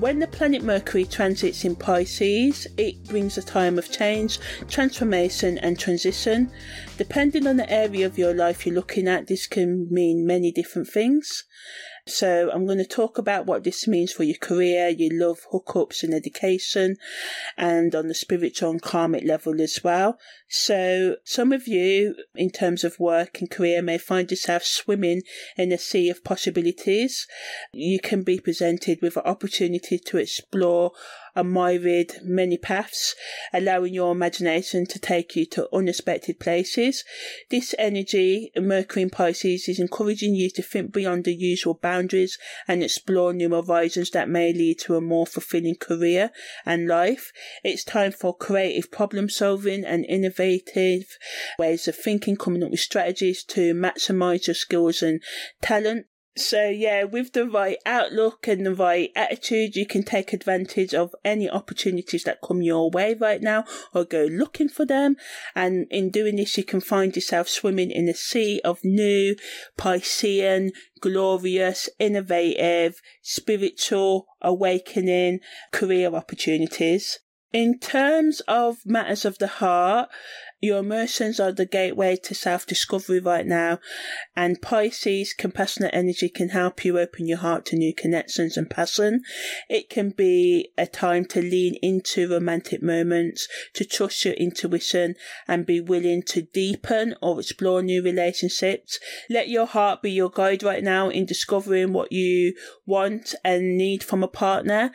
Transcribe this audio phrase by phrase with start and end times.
[0.00, 5.78] When the planet Mercury transits in Pisces, it brings a time of change, transformation, and
[5.78, 6.50] transition.
[6.96, 10.88] Depending on the area of your life you're looking at, this can mean many different
[10.88, 11.44] things.
[12.06, 16.02] So I'm going to talk about what this means for your career, your love, hookups
[16.02, 16.96] and education,
[17.58, 20.18] and on the spiritual and karmic level as well.
[20.52, 25.22] So some of you, in terms of work and career, may find yourself swimming
[25.56, 27.28] in a sea of possibilities.
[27.72, 30.90] You can be presented with an opportunity to explore
[31.36, 33.14] a myriad many paths,
[33.52, 37.04] allowing your imagination to take you to unexpected places.
[37.50, 42.82] This energy, Mercury in Pisces, is encouraging you to think beyond the usual boundaries and
[42.82, 46.30] explore new horizons that may lead to a more fulfilling career
[46.66, 47.32] and life.
[47.62, 50.04] It's time for creative problem solving and
[50.40, 51.18] innovative
[51.58, 55.22] ways of thinking, coming up with strategies to maximize your skills and
[55.60, 60.94] talent so yeah, with the right outlook and the right attitude, you can take advantage
[60.94, 65.16] of any opportunities that come your way right now or go looking for them.
[65.56, 69.34] And in doing this, you can find yourself swimming in a sea of new,
[69.76, 75.40] Piscean, glorious, innovative, spiritual, awakening
[75.72, 77.18] career opportunities.
[77.52, 80.08] In terms of matters of the heart,
[80.60, 83.78] your emotions are the gateway to self discovery right now,
[84.36, 89.22] and Pisces compassionate energy can help you open your heart to new connections and passion.
[89.70, 95.14] It can be a time to lean into romantic moments, to trust your intuition,
[95.48, 98.98] and be willing to deepen or explore new relationships.
[99.30, 104.04] Let your heart be your guide right now in discovering what you want and need
[104.04, 104.90] from a partner,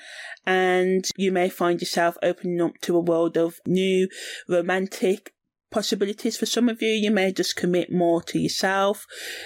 [0.45, 4.07] and you may find yourself opening up to a world of new
[4.47, 5.31] romantic
[5.71, 6.89] possibilities for some of you.
[6.89, 9.05] You may just commit more to yourself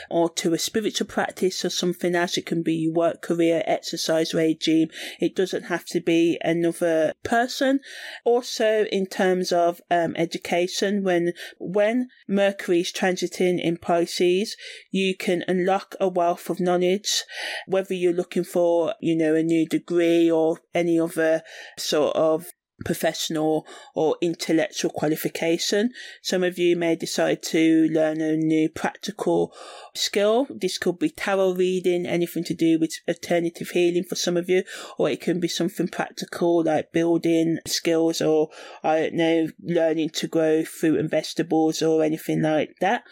[0.09, 2.38] or to a spiritual practice or something else.
[2.38, 4.90] It can be your work, career, exercise regime.
[5.20, 7.80] It doesn't have to be another person.
[8.25, 14.56] Also, in terms of um, education, when when Mercury is transiting in Pisces,
[14.91, 17.24] you can unlock a wealth of knowledge,
[17.68, 21.41] whether you're looking for, you know, a new degree or any other
[21.78, 22.47] sort of
[22.85, 25.91] professional or intellectual qualification.
[26.22, 29.53] Some of you may decide to learn a new practical
[29.94, 30.47] skill.
[30.50, 34.63] This could be tarot reading, anything to do with alternative healing for some of you,
[34.97, 38.50] or it can be something practical like building skills or
[38.84, 43.03] I don't know, learning to grow fruit and vegetables or anything like that.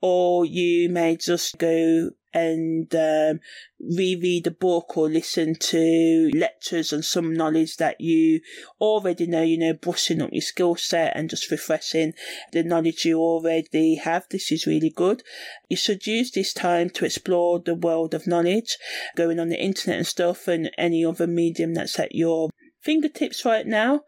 [0.00, 3.38] Or you may just go and um,
[3.80, 8.40] reread a book or listen to lectures on some knowledge that you
[8.80, 12.12] already know, you know, brushing up your skill set and just refreshing
[12.52, 14.26] the knowledge you already have.
[14.28, 15.22] This is really good.
[15.68, 18.76] You should use this time to explore the world of knowledge,
[19.16, 22.50] going on the internet and stuff and any other medium that's at your
[22.84, 24.02] fingertips right now.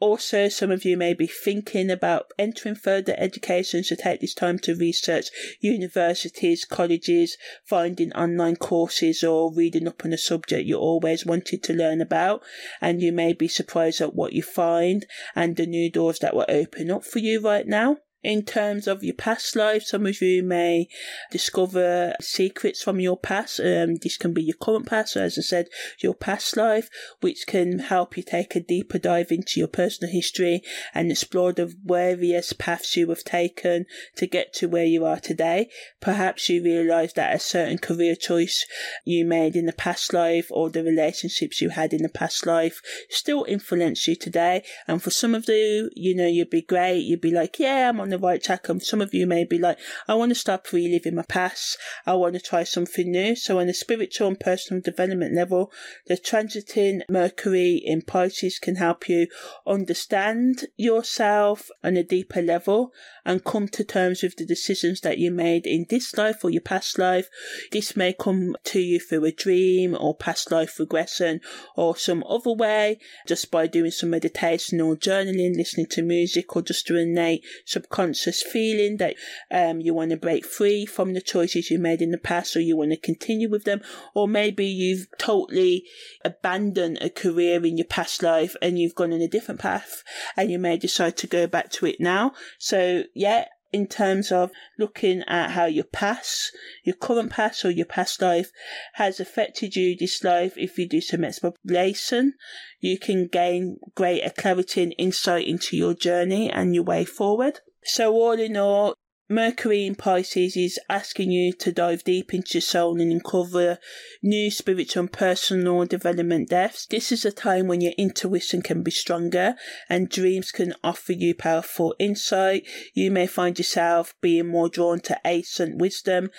[0.00, 4.58] Also, some of you may be thinking about entering further education, so take this time
[4.58, 5.28] to research
[5.60, 11.72] universities, colleges, finding online courses, or reading up on a subject you always wanted to
[11.72, 12.42] learn about.
[12.80, 16.46] And you may be surprised at what you find and the new doors that will
[16.48, 19.84] open up for you right now in terms of your past life.
[19.84, 20.88] Some of you may
[21.30, 23.60] discover secrets from your past.
[23.60, 25.68] Um, this can be your current past, or as I said,
[26.00, 26.88] your past life,
[27.20, 30.62] which can help you take a deeper dive into your personal history
[30.94, 33.84] and explore the various paths you have taken
[34.16, 35.68] to get to where you are today.
[36.00, 38.64] Perhaps you realize that a certain career choice
[39.04, 42.80] you made in the past life or the relationships you had in the past life
[43.10, 44.64] still influence you today.
[44.88, 47.00] And for some of you, you know, you'd be great.
[47.00, 48.68] You'd be like, yeah, I'm on the right track.
[48.68, 51.78] And some of you may be like, I want to stop reliving my past.
[52.06, 53.36] I want to try something new.
[53.36, 55.72] So on a spiritual and personal development level,
[56.06, 59.26] the transiting Mercury in Pisces can help you
[59.66, 62.92] understand yourself on a deeper level
[63.24, 66.60] and come to terms with the decisions that you made in this life or your
[66.60, 67.28] past life.
[67.72, 71.40] This may come to you through a dream or past life regression
[71.76, 76.62] or some other way, just by doing some meditation or journaling, listening to music, or
[76.62, 79.16] just an innate subconscious feeling that
[79.50, 82.60] um, you want to break free from the choices you made in the past or
[82.60, 83.80] you want to continue with them.
[84.14, 85.84] Or maybe you've totally
[86.24, 90.02] abandoned a career in your past life and you've gone on a different path
[90.36, 92.32] and you may decide to go back to it now.
[92.58, 96.52] So yeah, in terms of looking at how your past,
[96.84, 98.52] your current past or your past life
[98.92, 100.56] has affected you this life.
[100.56, 102.34] If you do some exploration,
[102.78, 107.62] you can gain greater clarity and insight into your journey and your way forward.
[107.84, 108.94] So all in all,
[109.28, 113.78] Mercury in Pisces is asking you to dive deep into your soul and uncover
[114.22, 116.84] new spiritual and personal development depths.
[116.86, 119.54] This is a time when your intuition can be stronger
[119.88, 122.66] and dreams can offer you powerful insight.
[122.92, 126.30] You may find yourself being more drawn to ancient wisdom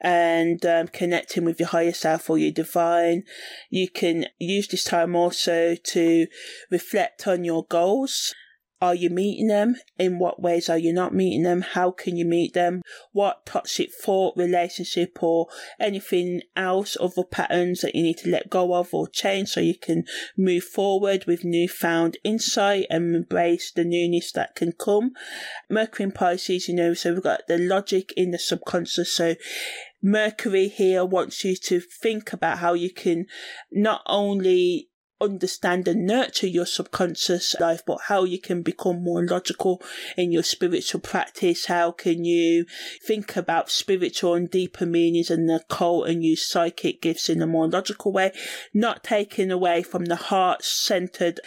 [0.00, 3.22] and um, connecting with your higher self or your divine.
[3.70, 6.26] You can use this time also to
[6.70, 8.34] reflect on your goals
[8.84, 9.76] are you meeting them?
[9.98, 11.62] In what ways are you not meeting them?
[11.62, 12.82] How can you meet them?
[13.12, 15.46] What toxic thought, relationship, or
[15.80, 19.74] anything else, other patterns that you need to let go of or change so you
[19.74, 20.04] can
[20.36, 25.12] move forward with newfound insight and embrace the newness that can come?
[25.70, 29.12] Mercury in Pisces, you know, so we've got the logic in the subconscious.
[29.12, 29.34] So
[30.02, 33.24] Mercury here wants you to think about how you can
[33.72, 34.90] not only
[35.24, 39.82] understand and nurture your subconscious life, but how you can become more logical
[40.16, 41.66] in your spiritual practice.
[41.66, 42.66] How can you
[43.02, 47.46] think about spiritual and deeper meanings and the occult and use psychic gifts in a
[47.46, 48.32] more logical way,
[48.72, 51.40] not taking away from the heart centered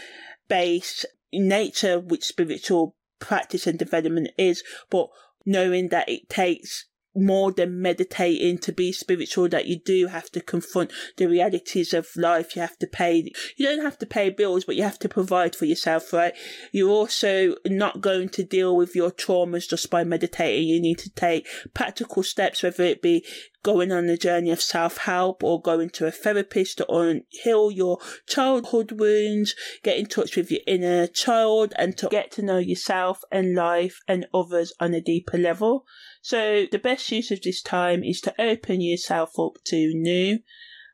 [0.47, 5.09] base nature which spiritual practice and development is, but
[5.45, 6.85] knowing that it takes
[7.17, 12.07] more than meditating to be spiritual that you do have to confront the realities of
[12.15, 12.55] life.
[12.55, 15.55] You have to pay you don't have to pay bills but you have to provide
[15.55, 16.33] for yourself right?
[16.71, 20.67] You're also not going to deal with your traumas just by meditating.
[20.67, 23.25] You need to take practical steps whether it be
[23.63, 28.94] going on a journey of self-help or going to a therapist to heal your childhood
[28.94, 33.56] wounds, get in touch with your inner child and to get to know yourself and
[33.56, 35.86] life and others on a deeper level.
[36.21, 40.39] So the best use of this time is to open yourself up to new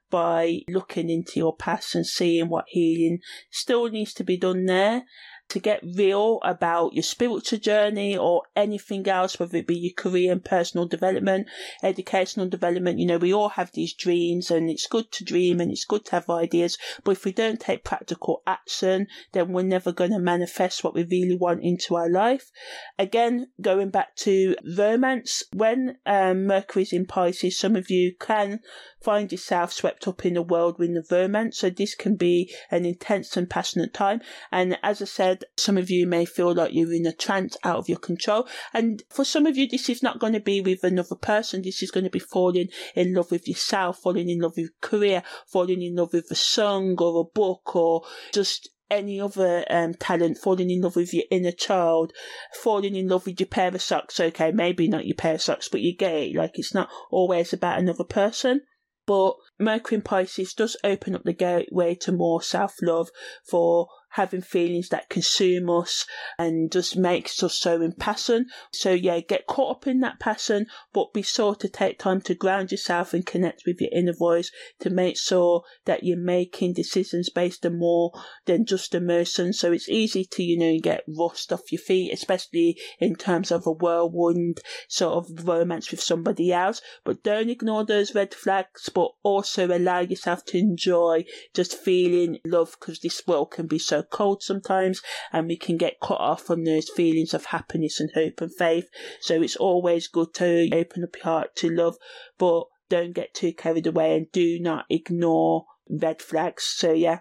[0.09, 3.17] by looking into your past and seeing what healing
[3.49, 5.05] still needs to be done there
[5.49, 10.31] to get real about your spiritual journey or anything else, whether it be your career
[10.31, 11.47] and personal development,
[11.83, 12.99] educational development.
[12.99, 16.05] You know, we all have these dreams and it's good to dream and it's good
[16.05, 16.77] to have ideas.
[17.03, 21.03] But if we don't take practical action, then we're never going to manifest what we
[21.03, 22.51] really want into our life.
[22.97, 28.59] Again, going back to romance, when um, Mercury's in Pisces, some of you can
[29.03, 31.59] find yourself swept up in a whirlwind of romance.
[31.59, 34.21] So this can be an intense and passionate time.
[34.51, 37.77] And as I said, some of you may feel like you're in a trance out
[37.77, 38.47] of your control.
[38.73, 41.61] And for some of you, this is not going to be with another person.
[41.61, 45.23] This is going to be falling in love with yourself, falling in love with career,
[45.47, 48.03] falling in love with a song or a book or
[48.33, 52.13] just any other um, talent, falling in love with your inner child,
[52.61, 54.19] falling in love with your pair of socks.
[54.19, 56.35] Okay, maybe not your pair of socks, but you get it.
[56.35, 58.61] Like it's not always about another person.
[59.05, 63.09] But Mercury in Pisces does open up the gateway to more self love
[63.45, 66.05] for having feelings that consume us
[66.37, 68.45] and just makes us so impassioned.
[68.71, 72.35] So yeah, get caught up in that passion, but be sure to take time to
[72.35, 74.51] ground yourself and connect with your inner voice
[74.81, 78.11] to make sure that you're making decisions based on more
[78.45, 79.51] than just emotion.
[79.51, 83.65] So it's easy to, you know, get rust off your feet, especially in terms of
[83.65, 86.81] a whirlwind sort of romance with somebody else.
[87.03, 91.25] But don't ignore those red flags, but also allow yourself to enjoy
[91.55, 95.01] just feeling love because this world can be so cold sometimes
[95.31, 98.89] and we can get cut off from those feelings of happiness and hope and faith.
[99.21, 101.95] So it's always good to open up your heart to love,
[102.37, 106.63] but don't get too carried away and do not ignore red flags.
[106.63, 107.19] So yeah,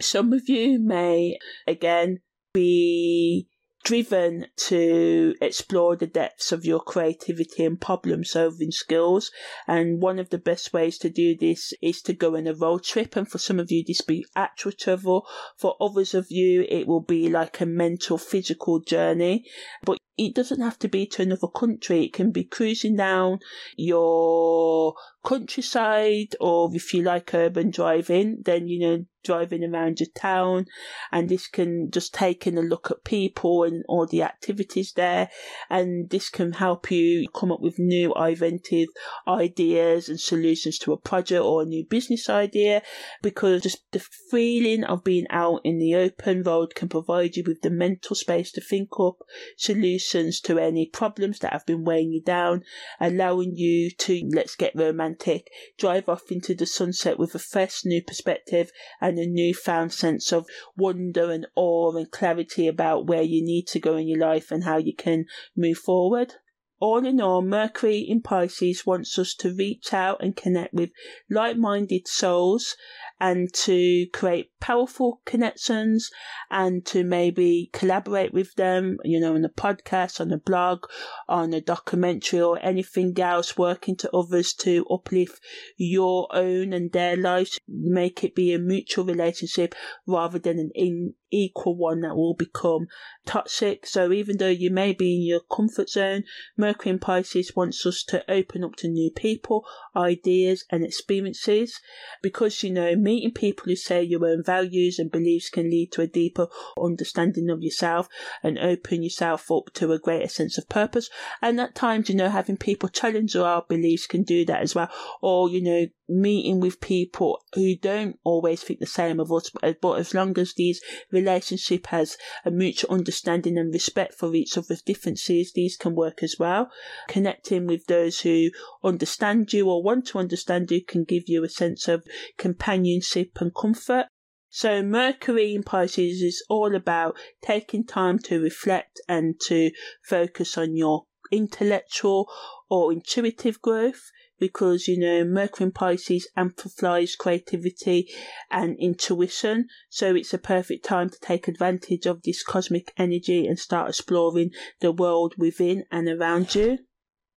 [0.00, 2.20] some of you may again
[2.52, 3.48] be
[3.84, 9.30] driven to explore the depths of your creativity and problem solving skills.
[9.68, 12.82] And one of the best ways to do this is to go on a road
[12.82, 13.14] trip.
[13.14, 15.26] And for some of you, this be actual travel.
[15.58, 19.44] For others of you, it will be like a mental, physical journey.
[19.84, 22.04] But it doesn't have to be to another country.
[22.04, 23.40] It can be cruising down
[23.76, 24.94] your
[25.24, 30.66] countryside, or if you like urban driving, then you know driving around your town.
[31.10, 35.30] And this can just taking a look at people and all the activities there.
[35.70, 38.88] And this can help you come up with new inventive
[39.26, 42.82] ideas and solutions to a project or a new business idea.
[43.22, 47.62] Because just the feeling of being out in the open road can provide you with
[47.62, 49.16] the mental space to think up
[49.56, 50.03] solutions
[50.42, 52.62] to any problems that have been weighing you down
[53.00, 58.02] allowing you to let's get romantic drive off into the sunset with a fresh new
[58.02, 58.70] perspective
[59.00, 60.46] and a newfound sense of
[60.76, 64.64] wonder and awe and clarity about where you need to go in your life and
[64.64, 66.34] how you can move forward.
[66.80, 70.90] All in all, Mercury in Pisces wants us to reach out and connect with
[71.30, 72.76] like minded souls
[73.20, 76.10] and to create powerful connections
[76.50, 80.84] and to maybe collaborate with them, you know, on a podcast, on a blog,
[81.28, 85.40] on a documentary or anything else, working to others to uplift
[85.76, 89.74] your own and their lives, make it be a mutual relationship
[90.06, 92.86] rather than an in equal one that will become
[93.26, 93.86] toxic.
[93.86, 96.24] So even though you may be in your comfort zone,
[96.56, 99.64] Mercury in Pisces wants us to open up to new people,
[99.96, 101.80] ideas and experiences
[102.22, 106.02] because you know meeting people who share your own values and beliefs can lead to
[106.02, 106.48] a deeper
[106.80, 108.08] understanding of yourself
[108.42, 111.10] and open yourself up to a greater sense of purpose.
[111.42, 114.90] And at times, you know, having people challenge our beliefs can do that as well.
[115.20, 119.50] Or, you know, meeting with people who don't always think the same of us,
[119.80, 120.82] but as long as these
[121.24, 126.36] relationship has a mutual understanding and respect for each other's differences, these can work as
[126.38, 126.70] well.
[127.08, 128.50] Connecting with those who
[128.82, 132.04] understand you or want to understand you can give you a sense of
[132.36, 134.06] companionship and comfort.
[134.50, 139.70] So Mercury in Pisces is all about taking time to reflect and to
[140.04, 142.30] focus on your intellectual
[142.70, 148.08] or intuitive growth because you know Mercury in Pisces amplifies creativity
[148.50, 153.58] and intuition, so it's a perfect time to take advantage of this cosmic energy and
[153.58, 154.50] start exploring
[154.80, 156.78] the world within and around you.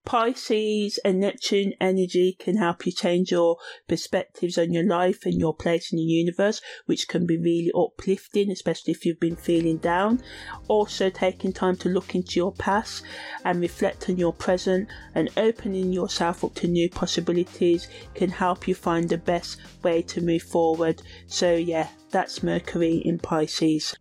[0.08, 3.58] Pisces and Neptune energy can help you change your
[3.90, 8.50] perspectives on your life and your place in the universe, which can be really uplifting,
[8.50, 10.22] especially if you've been feeling down.
[10.70, 13.04] Also, taking time to look into your past
[13.44, 18.76] and reflect on your present and opening yourself up to new possibilities can help you
[18.76, 21.02] find the best way to move forward.
[21.26, 23.94] So, yeah, that's Mercury in Pisces.